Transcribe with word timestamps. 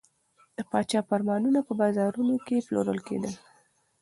د 0.57 0.59
پاچا 0.69 0.99
فرمانونه 1.09 1.59
په 1.67 1.73
بازارونو 1.81 2.35
کې 2.45 2.65
پلورل 2.67 2.99
کېدل. 3.07 3.33